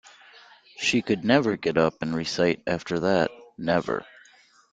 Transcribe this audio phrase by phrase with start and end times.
[0.79, 4.03] She could never get up and recite after that— never.